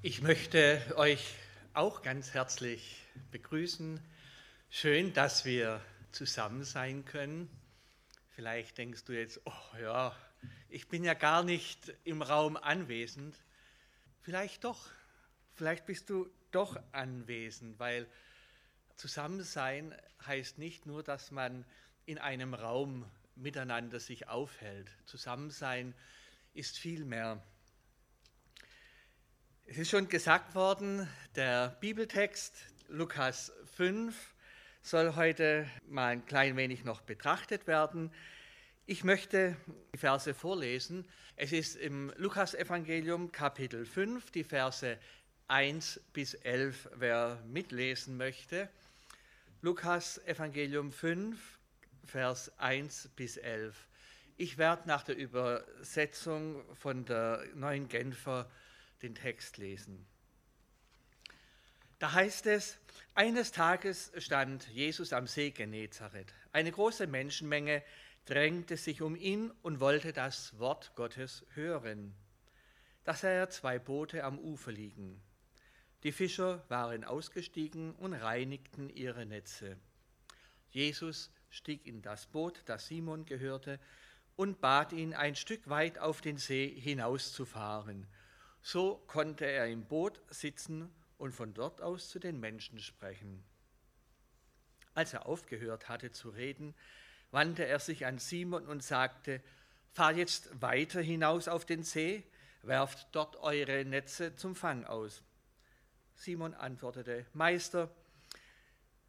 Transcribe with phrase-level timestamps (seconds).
[0.00, 1.34] Ich möchte euch
[1.74, 3.02] auch ganz herzlich
[3.32, 3.98] begrüßen.
[4.70, 5.80] Schön, dass wir
[6.12, 7.50] zusammen sein können.
[8.36, 10.14] Vielleicht denkst du jetzt, oh ja,
[10.68, 13.34] ich bin ja gar nicht im Raum anwesend.
[14.20, 14.88] Vielleicht doch.
[15.56, 18.06] Vielleicht bist du doch anwesend, weil
[18.94, 21.64] Zusammensein heißt nicht nur, dass man
[22.06, 23.04] in einem Raum
[23.34, 24.88] miteinander sich aufhält.
[25.06, 25.92] Zusammensein
[26.54, 27.42] ist viel mehr.
[29.70, 31.06] Es ist schon gesagt worden,
[31.36, 32.56] der Bibeltext
[32.88, 34.16] Lukas 5
[34.80, 38.10] soll heute mal ein klein wenig noch betrachtet werden.
[38.86, 39.56] Ich möchte
[39.92, 41.06] die Verse vorlesen.
[41.36, 44.98] Es ist im Lukas-Evangelium Kapitel 5, die Verse
[45.48, 48.70] 1 bis 11, wer mitlesen möchte.
[49.60, 51.38] Lukas Evangelium 5,
[52.06, 53.76] Vers 1 bis 11.
[54.38, 58.50] Ich werde nach der Übersetzung von der neuen Genfer
[59.02, 60.06] den Text lesen.
[61.98, 62.78] Da heißt es,
[63.14, 66.32] eines Tages stand Jesus am See Genezareth.
[66.52, 67.82] Eine große Menschenmenge
[68.24, 72.14] drängte sich um ihn und wollte das Wort Gottes hören.
[73.02, 75.20] Da sah er zwei Boote am Ufer liegen.
[76.04, 79.76] Die Fischer waren ausgestiegen und reinigten ihre Netze.
[80.70, 83.80] Jesus stieg in das Boot, das Simon gehörte,
[84.36, 88.06] und bat ihn, ein Stück weit auf den See hinauszufahren
[88.62, 93.44] so konnte er im Boot sitzen und von dort aus zu den Menschen sprechen.
[94.94, 96.74] Als er aufgehört hatte zu reden,
[97.30, 99.42] wandte er sich an Simon und sagte,
[99.92, 102.22] Fahr jetzt weiter hinaus auf den See,
[102.62, 105.22] werft dort eure Netze zum Fang aus.
[106.14, 107.90] Simon antwortete, Meister,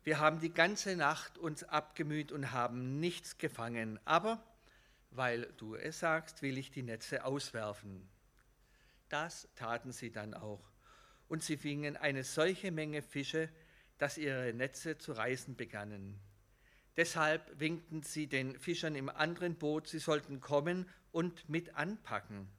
[0.03, 4.43] wir haben die ganze Nacht uns abgemüht und haben nichts gefangen, aber
[5.11, 8.07] weil du es sagst, will ich die Netze auswerfen.
[9.09, 10.71] Das taten sie dann auch.
[11.27, 13.49] Und sie fingen eine solche Menge Fische,
[13.97, 16.19] dass ihre Netze zu reißen begannen.
[16.95, 22.49] Deshalb winkten sie den Fischern im anderen Boot, sie sollten kommen und mit anpacken.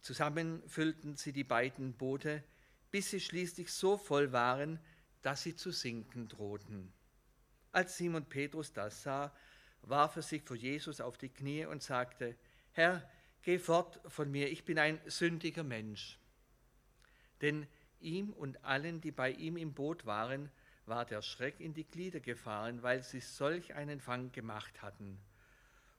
[0.00, 2.42] Zusammen füllten sie die beiden Boote,
[2.90, 4.78] bis sie schließlich so voll waren,
[5.22, 6.92] dass sie zu sinken drohten.
[7.72, 9.34] Als Simon Petrus das sah,
[9.82, 12.36] warf er sich vor Jesus auf die Knie und sagte,
[12.72, 13.08] Herr,
[13.48, 16.18] Geh fort von mir, ich bin ein sündiger Mensch.
[17.40, 17.66] Denn
[17.98, 20.50] ihm und allen, die bei ihm im Boot waren,
[20.84, 25.18] war der Schreck in die Glieder gefahren, weil sie solch einen Fang gemacht hatten.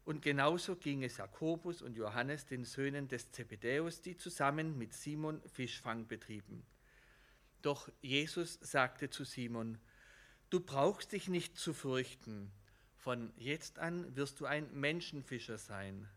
[0.05, 5.41] Und genauso ging es Jakobus und Johannes, den Söhnen des Zebedäus, die zusammen mit Simon
[5.51, 6.63] Fischfang betrieben.
[7.63, 9.79] Doch Jesus sagte zu Simon,
[10.51, 12.51] Du brauchst dich nicht zu fürchten,
[12.95, 16.07] von jetzt an wirst du ein Menschenfischer sein.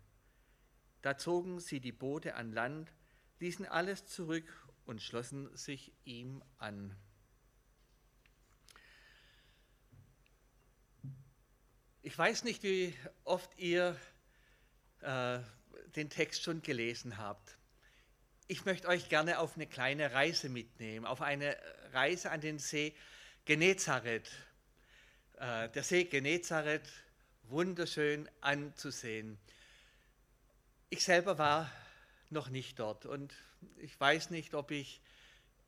[1.02, 2.92] Da zogen sie die Boote an Land,
[3.40, 4.44] ließen alles zurück
[4.86, 6.96] und schlossen sich ihm an.
[12.02, 13.96] Ich weiß nicht, wie oft ihr
[15.00, 15.40] äh,
[15.96, 17.56] den Text schon gelesen habt.
[18.48, 21.56] Ich möchte euch gerne auf eine kleine Reise mitnehmen, auf eine
[21.92, 22.94] Reise an den See
[23.44, 24.30] Genezareth.
[25.38, 26.88] Äh, der See Genezareth,
[27.44, 29.38] wunderschön anzusehen.
[30.94, 31.72] Ich selber war
[32.28, 33.34] noch nicht dort und
[33.78, 35.00] ich weiß nicht, ob ich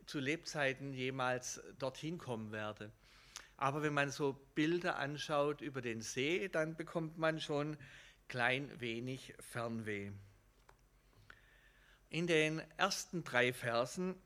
[0.04, 2.92] zu Lebzeiten jemals dorthin kommen werde.
[3.56, 7.78] Aber wenn man so Bilder anschaut über den See, dann bekommt man schon
[8.28, 10.12] klein wenig Fernweh.
[12.10, 14.16] In den ersten drei Versen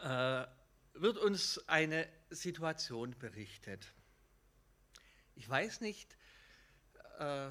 [0.00, 0.44] äh,
[0.92, 3.92] wird uns eine Situation berichtet.
[5.34, 6.16] Ich weiß nicht,
[7.18, 7.50] äh,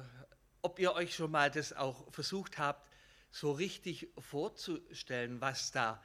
[0.62, 2.88] ob ihr euch schon mal das auch versucht habt,
[3.30, 6.02] so richtig vorzustellen, was da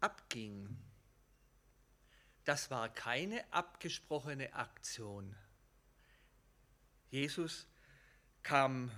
[0.00, 0.76] abging.
[2.44, 5.36] Das war keine abgesprochene Aktion.
[7.10, 7.68] Jesus
[8.42, 8.90] kam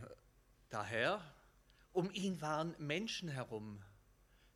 [0.70, 1.20] daher,
[1.92, 3.82] um ihn waren Menschen herum,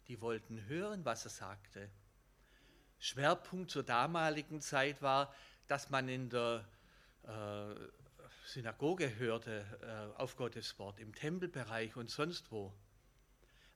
[0.07, 1.91] die wollten hören, was er sagte.
[2.99, 5.35] Schwerpunkt zur damaligen Zeit war,
[5.67, 6.65] dass man in der
[7.25, 7.75] äh,
[8.49, 12.73] Synagoge hörte äh, auf Gottes Wort, im Tempelbereich und sonst wo.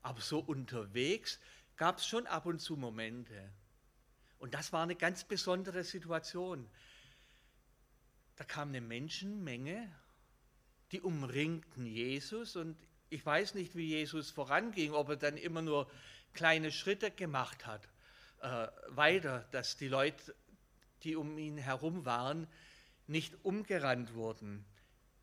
[0.01, 1.39] Aber so unterwegs
[1.77, 3.53] gab es schon ab und zu Momente.
[4.39, 6.71] Und das war eine ganz besondere Situation.
[8.37, 9.95] Da kam eine Menschenmenge,
[10.91, 12.79] die umringten Jesus und
[13.11, 15.91] ich weiß nicht, wie Jesus voranging, ob er dann immer nur
[16.33, 17.87] kleine Schritte gemacht hat,
[18.41, 20.35] äh, weiter, dass die Leute,
[21.03, 22.49] die um ihn herum waren,
[23.07, 24.65] nicht umgerannt wurden.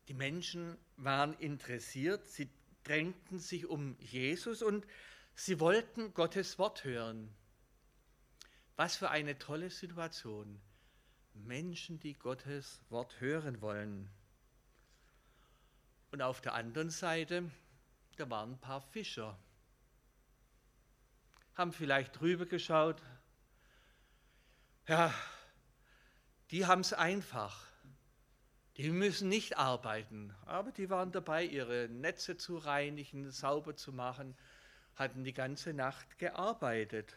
[0.08, 2.50] Die Menschen waren interessiert, sie
[2.84, 4.86] drängten sich um Jesus und
[5.34, 7.32] sie wollten Gottes Wort hören.
[8.76, 10.60] Was für eine tolle Situation.
[11.34, 14.10] Menschen, die Gottes Wort hören wollen.
[16.10, 17.50] Und auf der anderen Seite,
[18.16, 19.38] da waren ein paar Fischer.
[21.54, 23.00] Haben vielleicht drüber geschaut.
[24.88, 25.14] Ja,
[26.50, 27.69] die haben es einfach.
[28.80, 34.34] Die müssen nicht arbeiten, aber die waren dabei, ihre Netze zu reinigen, sauber zu machen,
[34.94, 37.14] hatten die ganze Nacht gearbeitet,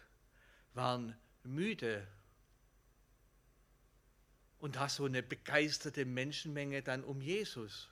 [0.73, 2.05] waren müde.
[4.59, 7.89] Und da so eine begeisterte Menschenmenge dann um Jesus.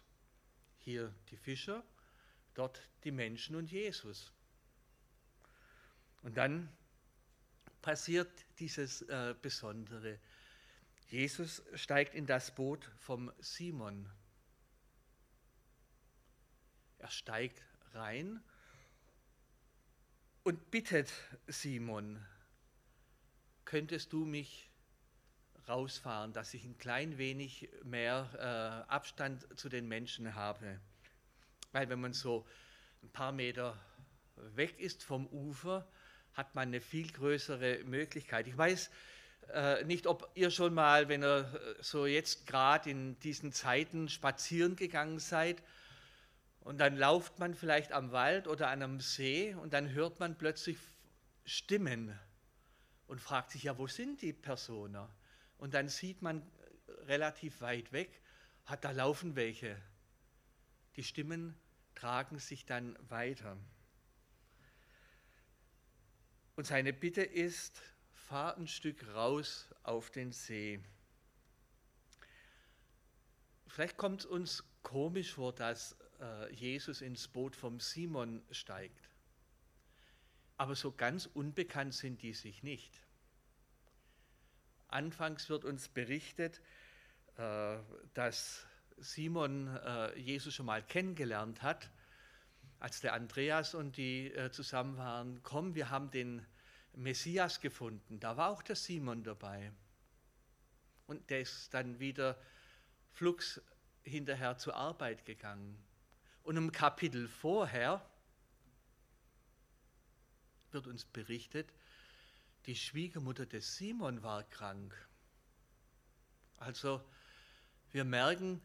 [0.79, 1.81] Hier die Fischer,
[2.55, 4.33] dort die Menschen und Jesus.
[6.23, 6.67] Und dann
[7.81, 10.19] passiert dieses äh, Besondere.
[11.11, 14.09] Jesus steigt in das Boot vom Simon.
[16.99, 17.61] Er steigt
[17.91, 18.41] rein
[20.43, 21.11] und bittet
[21.47, 22.25] Simon,
[23.65, 24.71] könntest du mich
[25.67, 30.79] rausfahren, dass ich ein klein wenig mehr äh, Abstand zu den Menschen habe.
[31.73, 32.47] Weil wenn man so
[33.03, 33.77] ein paar Meter
[34.37, 35.85] weg ist vom Ufer,
[36.35, 38.47] hat man eine viel größere Möglichkeit.
[38.47, 38.89] Ich weiß
[39.53, 44.09] äh, nicht, ob ihr schon mal, wenn ihr äh, so jetzt gerade in diesen Zeiten
[44.09, 45.61] spazieren gegangen seid,
[46.61, 50.37] und dann lauft man vielleicht am Wald oder an einem See und dann hört man
[50.37, 50.77] plötzlich
[51.43, 52.17] Stimmen
[53.07, 55.07] und fragt sich, ja, wo sind die Personen?
[55.57, 58.21] Und dann sieht man äh, relativ weit weg,
[58.65, 59.75] hat da laufen welche.
[60.95, 61.57] Die Stimmen
[61.95, 63.57] tragen sich dann weiter.
[66.55, 67.81] Und seine Bitte ist,
[68.31, 70.79] fahr ein Stück raus auf den See.
[73.67, 79.09] Vielleicht kommt es uns komisch vor, dass äh, Jesus ins Boot vom Simon steigt.
[80.55, 83.01] Aber so ganz unbekannt sind die sich nicht.
[84.87, 86.61] Anfangs wird uns berichtet,
[87.35, 87.79] äh,
[88.13, 91.91] dass Simon äh, Jesus schon mal kennengelernt hat,
[92.79, 95.43] als der Andreas und die zusammen waren.
[95.43, 96.45] Komm, wir haben den
[96.93, 98.19] Messias gefunden.
[98.19, 99.71] Da war auch der Simon dabei.
[101.07, 102.39] Und der ist dann wieder
[103.11, 103.61] flugs
[104.03, 105.81] hinterher zur Arbeit gegangen.
[106.43, 108.05] Und im Kapitel vorher
[110.71, 111.73] wird uns berichtet,
[112.65, 114.95] die Schwiegermutter des Simon war krank.
[116.57, 117.03] Also
[117.91, 118.61] wir merken,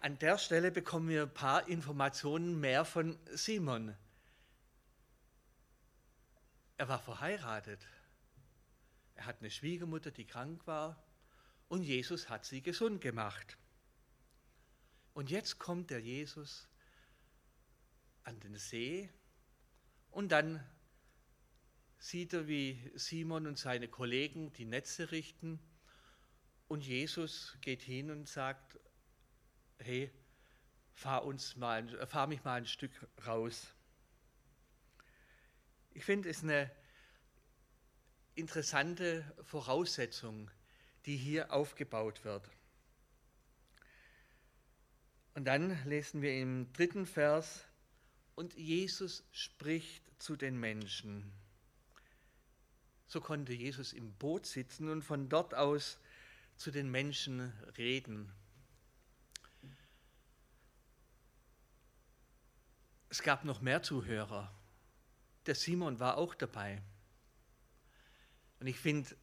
[0.00, 3.96] an der Stelle bekommen wir ein paar Informationen mehr von Simon.
[6.78, 7.80] Er war verheiratet.
[9.16, 11.04] Er hat eine Schwiegermutter, die krank war,
[11.66, 13.58] und Jesus hat sie gesund gemacht.
[15.12, 16.68] Und jetzt kommt der Jesus
[18.22, 19.10] an den See
[20.10, 20.64] und dann
[21.98, 25.58] sieht er, wie Simon und seine Kollegen die Netze richten
[26.68, 28.78] und Jesus geht hin und sagt,
[29.78, 30.12] hey,
[30.94, 32.92] fahr, uns mal, fahr mich mal ein Stück
[33.26, 33.74] raus.
[35.92, 36.70] Ich finde es eine
[38.34, 40.50] interessante Voraussetzung,
[41.06, 42.48] die hier aufgebaut wird.
[45.34, 47.64] Und dann lesen wir im dritten Vers,
[48.34, 51.32] und Jesus spricht zu den Menschen.
[53.08, 55.98] So konnte Jesus im Boot sitzen und von dort aus
[56.56, 58.32] zu den Menschen reden.
[63.08, 64.52] Es gab noch mehr Zuhörer.
[65.46, 66.82] Der Simon war auch dabei.
[68.60, 69.16] Und ich finde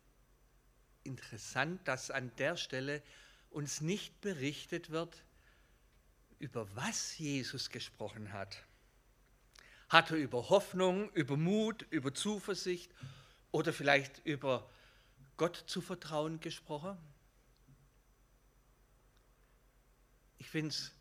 [1.04, 3.02] interessant, dass an der Stelle
[3.50, 5.24] uns nicht berichtet wird,
[6.40, 8.64] über was Jesus gesprochen hat.
[9.90, 12.92] Hat er über Hoffnung, über Mut, über Zuversicht
[13.52, 14.70] oder vielleicht über
[15.38, 16.98] Gott zu vertrauen gesprochen?
[20.38, 20.92] Ich finde es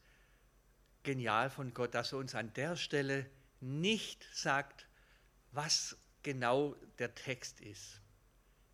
[1.02, 3.28] genial von Gott, dass er uns an der Stelle
[3.60, 4.86] nicht sagt,
[5.54, 8.00] was genau der Text ist.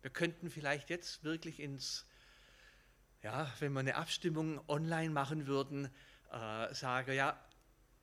[0.01, 2.05] Wir könnten vielleicht jetzt wirklich ins,
[3.21, 5.89] ja, wenn wir eine Abstimmung online machen würden,
[6.31, 7.39] äh, sagen, ja,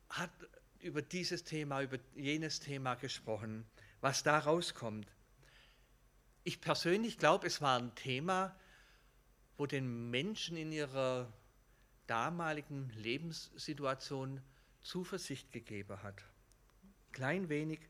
[0.09, 0.31] hat
[0.79, 3.65] über dieses Thema, über jenes Thema gesprochen,
[3.99, 5.07] was da rauskommt.
[6.43, 8.57] Ich persönlich glaube, es war ein Thema,
[9.57, 11.31] wo den Menschen in ihrer
[12.07, 14.41] damaligen Lebenssituation
[14.81, 16.23] Zuversicht gegeben hat.
[17.11, 17.81] Klein wenig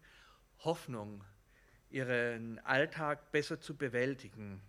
[0.60, 1.24] Hoffnung,
[1.90, 4.62] ihren Alltag besser zu bewältigen.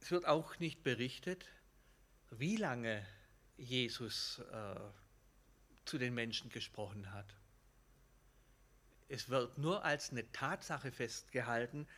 [0.00, 1.48] Es wird auch nicht berichtet,
[2.30, 3.06] wie lange
[3.56, 4.80] Jesus äh,
[5.84, 7.36] zu den Menschen gesprochen hat.
[9.08, 11.88] Es wird nur als eine Tatsache festgehalten,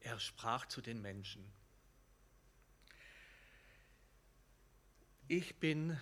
[0.00, 1.52] er sprach zu den Menschen.
[5.28, 6.00] Ich bin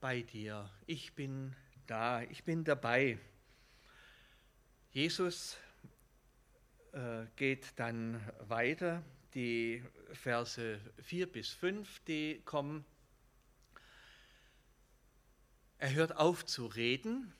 [0.00, 1.54] bei dir, ich bin
[1.86, 3.18] da, ich bin dabei.
[4.90, 5.56] Jesus
[6.92, 9.02] äh, geht dann weiter,
[9.34, 12.84] die Verse 4 bis 5, die kommen.
[15.78, 17.32] Er hört auf zu reden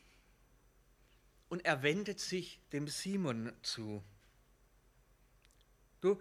[1.49, 4.03] und er wendet sich dem Simon zu.
[6.01, 6.21] Du,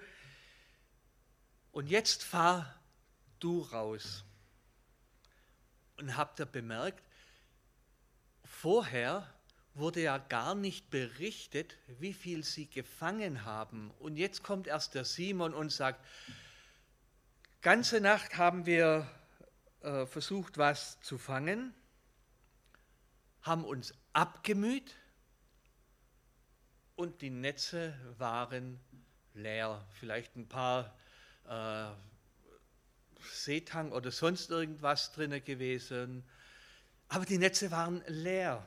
[1.71, 2.79] und jetzt fahr
[3.39, 4.23] du raus.
[5.97, 7.03] Und habt ihr bemerkt,
[8.61, 9.27] vorher
[9.73, 13.91] wurde ja gar nicht berichtet, wie viel sie gefangen haben.
[13.99, 16.05] Und jetzt kommt erst der Simon und sagt,
[17.61, 19.09] ganze Nacht haben wir
[19.81, 21.73] äh, versucht, was zu fangen
[23.41, 24.95] haben uns abgemüht
[26.95, 28.79] und die Netze waren
[29.33, 29.83] leer.
[29.99, 30.95] Vielleicht ein paar
[31.47, 31.89] äh,
[33.23, 36.23] Seetang oder sonst irgendwas drin gewesen.
[37.11, 38.65] Aber die Netze waren leer.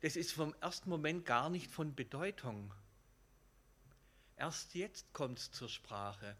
[0.00, 2.74] Das ist vom ersten Moment gar nicht von Bedeutung.
[4.36, 6.36] Erst jetzt kommt es zur Sprache.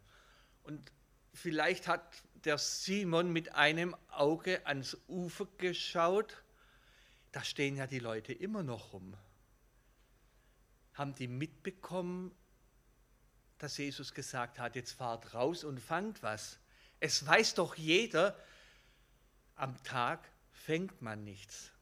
[0.64, 0.90] Und
[1.32, 2.02] vielleicht hat
[2.42, 6.42] der Simon mit einem Auge ans Ufer geschaut.
[7.30, 9.16] Da stehen ja die Leute immer noch rum.
[10.94, 12.34] Haben die mitbekommen,
[13.58, 16.58] dass Jesus gesagt hat, jetzt fahrt raus und fangt was.
[16.98, 18.36] Es weiß doch jeder,
[19.58, 21.72] am Tag fängt man nichts.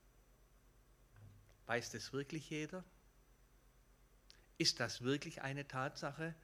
[1.67, 2.85] Weiß das wirklich jeder?
[4.57, 6.35] Ist das wirklich eine Tatsache,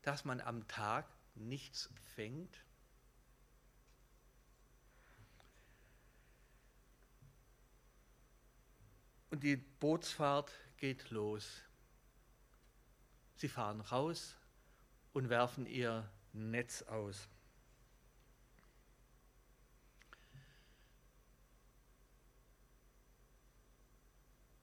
[0.00, 2.64] dass man am Tag nichts fängt?
[9.28, 11.62] Und die Bootsfahrt geht los.
[13.34, 14.38] Sie fahren raus
[15.12, 17.28] und werfen ihr Netz aus.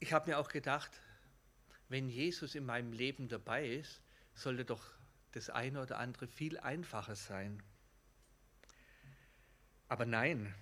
[0.04, 0.92] Ich habe mir auch gedacht,
[1.88, 4.02] wenn Jesus in meinem Leben dabei ist,
[4.34, 4.84] sollte doch
[5.32, 7.64] das eine oder andere viel einfacher sein.
[9.88, 10.54] Aber nein,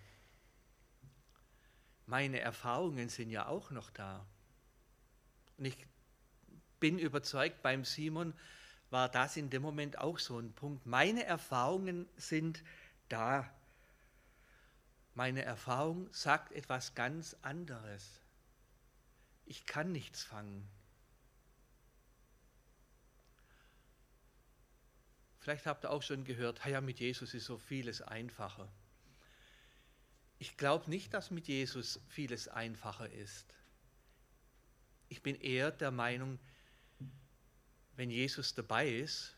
[2.06, 4.28] meine Erfahrungen sind ja auch noch da.
[5.58, 5.88] Und ich
[6.80, 8.36] bin überzeugt, beim Simon
[8.92, 10.86] war das in dem Moment auch so ein Punkt.
[10.86, 12.64] Meine Erfahrungen sind
[13.10, 13.52] da.
[15.16, 18.21] Meine Erfahrung sagt etwas ganz anderes.
[19.52, 20.66] Ich kann nichts fangen.
[25.40, 28.72] Vielleicht habt ihr auch schon gehört, ja, mit Jesus ist so vieles einfacher.
[30.40, 33.54] Ich glaube nicht, dass mit Jesus vieles einfacher ist.
[35.10, 36.40] Ich bin eher der Meinung,
[37.98, 39.36] wenn Jesus dabei ist,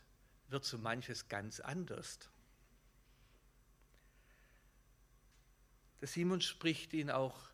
[0.49, 2.19] wird so manches ganz anders.
[6.01, 7.52] Der Simon spricht ihn auch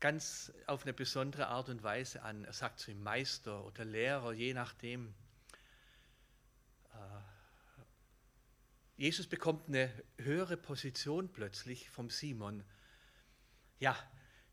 [0.00, 2.44] ganz auf eine besondere Art und Weise an.
[2.44, 5.14] Er sagt zu ihm Meister oder Lehrer, je nachdem.
[6.92, 7.20] Äh,
[8.96, 12.64] Jesus bekommt eine höhere Position plötzlich vom Simon
[13.80, 13.96] ja,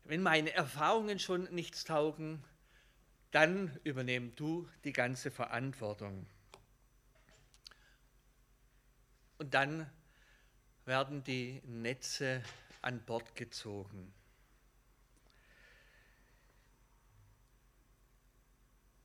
[0.04, 2.42] wenn meine Erfahrungen schon nichts taugen,
[3.30, 6.26] dann übernehm du die ganze Verantwortung.
[9.36, 9.88] Und dann
[10.86, 12.42] werden die Netze
[12.80, 14.14] an Bord gezogen.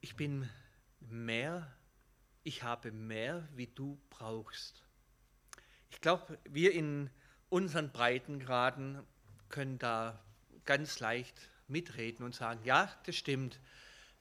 [0.03, 0.49] Ich bin
[0.99, 1.73] mehr,
[2.43, 4.83] ich habe mehr, wie du brauchst.
[5.91, 7.09] Ich glaube, wir in
[7.47, 9.01] unseren Breitengraden
[9.47, 10.21] können da
[10.65, 13.61] ganz leicht mitreden und sagen, ja, das stimmt.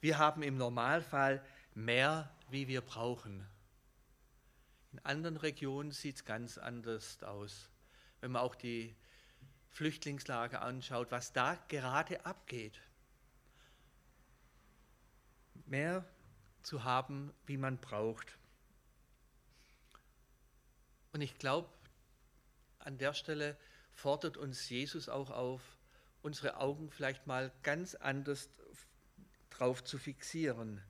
[0.00, 3.44] Wir haben im Normalfall mehr, wie wir brauchen.
[4.92, 7.70] In anderen Regionen sieht es ganz anders aus.
[8.20, 8.94] Wenn man auch die
[9.70, 12.80] Flüchtlingslager anschaut, was da gerade abgeht.
[15.72, 16.04] Mehr
[16.62, 18.36] zu haben, wie man braucht.
[21.14, 21.70] Und ich glaube,
[22.78, 23.56] an der Stelle
[23.90, 25.62] fordert uns Jesus auch auf,
[26.20, 28.50] unsere Augen vielleicht mal ganz anders
[29.48, 30.82] drauf zu fixieren.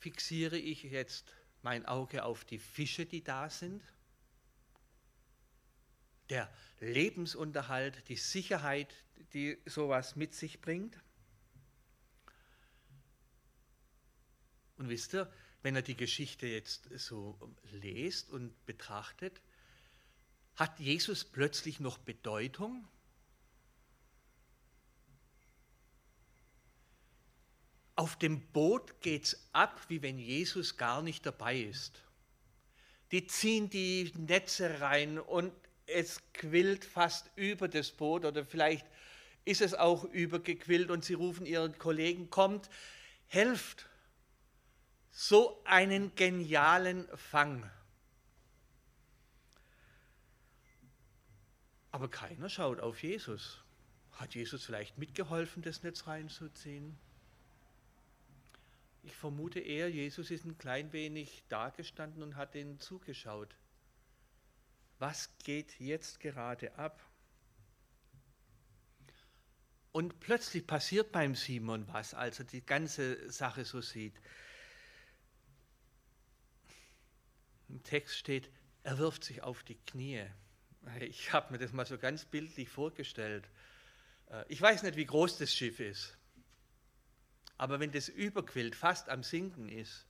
[0.00, 3.82] Fixiere ich jetzt mein Auge auf die Fische, die da sind?
[6.28, 8.94] Der Lebensunterhalt, die Sicherheit,
[9.32, 11.02] die sowas mit sich bringt?
[14.76, 17.38] Und wisst ihr, wenn er die Geschichte jetzt so
[17.72, 19.40] lest und betrachtet,
[20.56, 22.86] hat Jesus plötzlich noch Bedeutung?
[27.96, 32.02] Auf dem Boot geht es ab, wie wenn Jesus gar nicht dabei ist.
[33.12, 35.52] Die ziehen die Netze rein und
[35.86, 38.86] es quillt fast über das Boot oder vielleicht
[39.44, 42.68] ist es auch übergequillt und sie rufen ihren Kollegen, kommt,
[43.26, 43.86] helft.
[45.16, 47.70] So einen genialen Fang.
[51.92, 53.62] Aber keiner schaut auf Jesus.
[54.10, 56.98] Hat Jesus vielleicht mitgeholfen, das Netz reinzuziehen?
[59.04, 63.54] Ich vermute eher, Jesus ist ein klein wenig dagestanden und hat ihnen zugeschaut.
[64.98, 67.00] Was geht jetzt gerade ab?
[69.92, 74.20] Und plötzlich passiert beim Simon was, als er die ganze Sache so sieht.
[77.68, 78.50] Im Text steht,
[78.82, 80.26] er wirft sich auf die Knie.
[81.00, 83.48] Ich habe mir das mal so ganz bildlich vorgestellt.
[84.30, 86.16] Äh, ich weiß nicht, wie groß das Schiff ist.
[87.56, 90.06] Aber wenn das überquillt, fast am Sinken ist,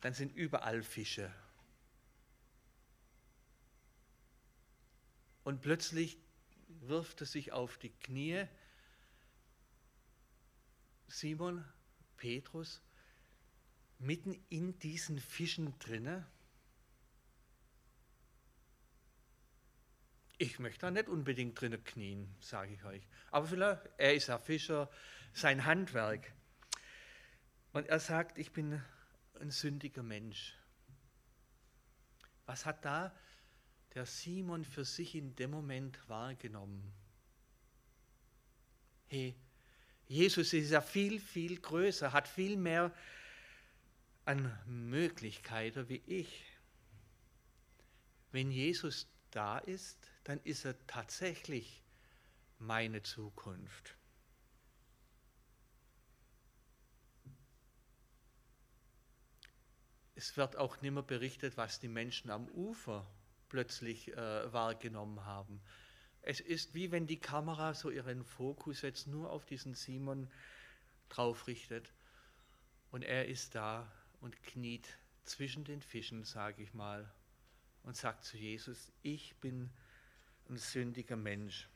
[0.00, 1.32] dann sind überall Fische.
[5.44, 6.18] Und plötzlich
[6.80, 8.46] wirft er sich auf die Knie.
[11.06, 11.64] Simon,
[12.16, 12.82] Petrus,
[14.04, 16.26] mitten in diesen Fischen drinne.
[20.36, 23.06] Ich möchte da nicht unbedingt drinnen knien, sage ich euch.
[23.30, 24.90] Aber vielleicht, er ist ja Fischer,
[25.32, 26.32] sein Handwerk.
[27.72, 28.82] Und er sagt, ich bin
[29.40, 30.56] ein sündiger Mensch.
[32.46, 33.14] Was hat da
[33.94, 36.92] der Simon für sich in dem Moment wahrgenommen?
[39.06, 39.34] Hey,
[40.06, 42.92] Jesus ist ja viel, viel größer, hat viel mehr
[44.24, 46.44] an Möglichkeiten wie ich.
[48.32, 51.82] Wenn Jesus da ist, dann ist er tatsächlich
[52.58, 53.96] meine Zukunft.
[60.14, 63.06] Es wird auch nicht mehr berichtet, was die Menschen am Ufer
[63.48, 65.60] plötzlich äh, wahrgenommen haben.
[66.22, 70.30] Es ist wie wenn die Kamera so ihren Fokus jetzt nur auf diesen Simon
[71.08, 71.92] drauf richtet
[72.90, 73.92] und er ist da
[74.24, 74.88] und kniet
[75.24, 77.12] zwischen den Fischen, sage ich mal,
[77.82, 79.70] und sagt zu Jesus, ich bin
[80.48, 81.68] ein sündiger Mensch.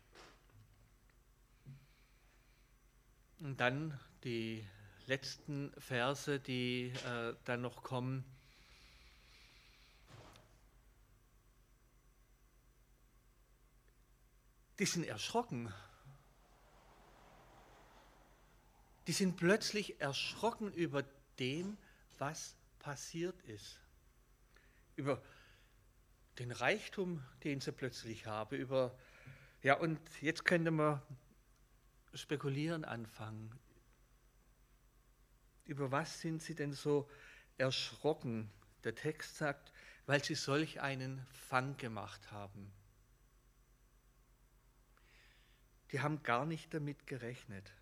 [3.40, 4.66] Und dann die
[5.04, 8.24] letzten Verse, die äh, dann noch kommen.
[14.78, 15.70] Die sind erschrocken.
[19.06, 21.04] Die sind plötzlich erschrocken über
[21.38, 21.76] dem,
[22.18, 23.80] was passiert ist.
[24.96, 25.22] Über
[26.38, 28.96] den Reichtum, den sie plötzlich haben, über,
[29.62, 31.02] ja, und jetzt könnte man
[32.14, 33.58] spekulieren anfangen.
[35.64, 37.08] Über was sind sie denn so
[37.58, 38.50] erschrocken?
[38.84, 39.72] Der Text sagt,
[40.06, 42.72] weil sie solch einen Fang gemacht haben.
[45.90, 47.72] Die haben gar nicht damit gerechnet,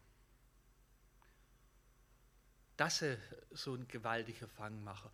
[2.76, 3.18] dass sie
[3.50, 5.10] so ein gewaltiger Fang machen.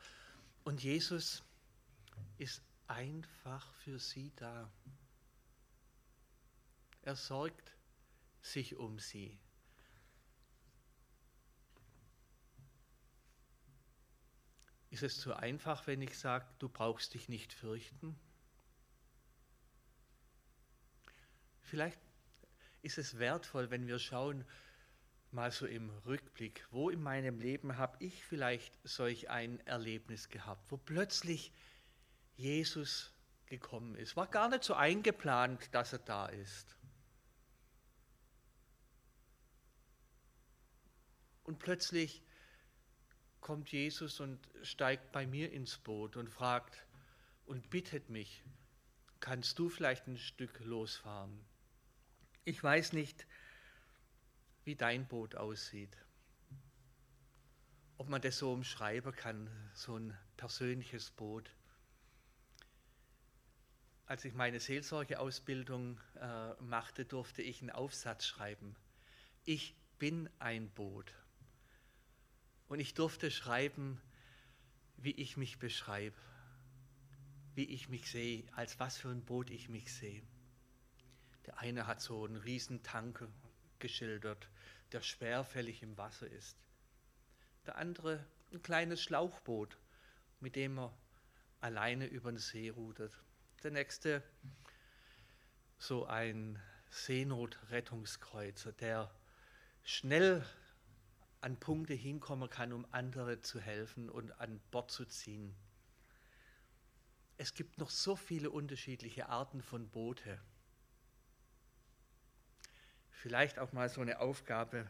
[0.64, 1.42] Und Jesus
[2.38, 4.70] ist einfach für sie da.
[7.02, 7.74] Er sorgt
[8.40, 9.38] sich um sie.
[14.90, 18.18] Ist es zu einfach, wenn ich sage, du brauchst dich nicht fürchten?
[21.62, 21.98] Vielleicht
[22.82, 24.44] ist es wertvoll, wenn wir schauen,
[25.32, 30.70] mal so im Rückblick, wo in meinem Leben habe ich vielleicht solch ein Erlebnis gehabt,
[30.70, 31.52] wo plötzlich
[32.36, 33.12] Jesus
[33.46, 34.16] gekommen ist.
[34.16, 36.76] War gar nicht so eingeplant, dass er da ist.
[41.44, 42.22] Und plötzlich
[43.40, 46.86] kommt Jesus und steigt bei mir ins Boot und fragt
[47.44, 48.42] und bittet mich,
[49.20, 51.44] kannst du vielleicht ein Stück losfahren?
[52.44, 53.26] Ich weiß nicht,
[54.64, 55.96] wie dein Boot aussieht.
[57.96, 61.50] Ob man das so umschreiben kann, so ein persönliches Boot
[64.12, 68.76] als ich meine Seelsorgeausbildung äh, machte, durfte ich einen Aufsatz schreiben.
[69.46, 71.14] Ich bin ein Boot.
[72.68, 73.98] Und ich durfte schreiben,
[74.98, 76.14] wie ich mich beschreibe,
[77.54, 80.22] wie ich mich sehe, als was für ein Boot ich mich sehe.
[81.46, 83.26] Der eine hat so einen riesen Tank
[83.82, 84.48] geschildert,
[84.92, 86.56] der schwerfällig im Wasser ist.
[87.66, 89.76] Der andere ein kleines Schlauchboot,
[90.40, 90.96] mit dem er
[91.60, 93.18] alleine über den See rudert.
[93.62, 94.22] Der nächste,
[95.78, 99.10] so ein Seenotrettungskreuzer, der
[99.82, 100.44] schnell
[101.40, 105.54] an Punkte hinkommen kann, um andere zu helfen und an Bord zu ziehen.
[107.36, 110.40] Es gibt noch so viele unterschiedliche Arten von Boote.
[113.22, 114.84] Vielleicht auch mal so eine Aufgabe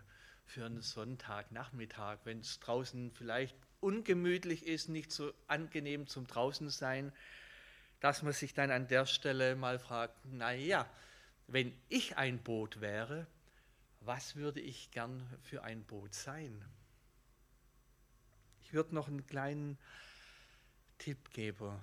[0.46, 7.12] für einen Sonntagnachmittag, wenn es draußen vielleicht ungemütlich ist, nicht so angenehm zum Draußensein,
[8.00, 10.88] dass man sich dann an der Stelle mal fragt, naja,
[11.46, 13.26] wenn ich ein Boot wäre,
[14.00, 16.64] was würde ich gern für ein Boot sein?
[18.62, 19.76] Ich würde noch einen kleinen
[20.96, 21.78] Tipp geben.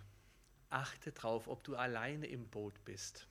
[0.71, 3.27] Achte darauf, ob du alleine im Boot bist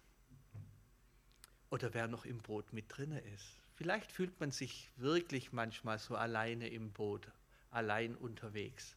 [1.71, 3.61] oder wer noch im Boot mit drinne ist.
[3.75, 7.31] Vielleicht fühlt man sich wirklich manchmal so alleine im Boot,
[7.71, 8.97] allein unterwegs.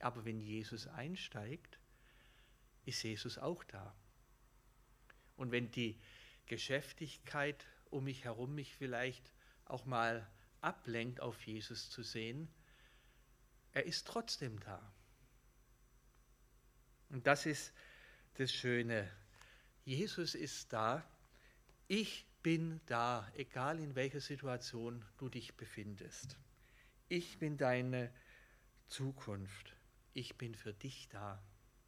[0.00, 1.78] Aber wenn Jesus einsteigt,
[2.84, 3.94] ist Jesus auch da.
[5.36, 5.98] Und wenn die
[6.46, 9.32] Geschäftigkeit um mich herum mich vielleicht
[9.64, 10.26] auch mal
[10.60, 12.48] ablenkt, auf Jesus zu sehen,
[13.72, 14.92] er ist trotzdem da.
[17.10, 17.72] Und das ist
[18.34, 19.10] das Schöne.
[19.86, 21.08] Jesus ist da.
[21.86, 26.36] Ich bin da, egal in welcher Situation du dich befindest.
[27.08, 28.12] Ich bin deine
[28.88, 29.76] Zukunft.
[30.12, 31.40] Ich bin für dich da.